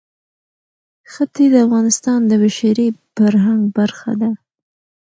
[1.11, 4.31] ښتې د افغانستان د بشري فرهنګ برخه ده.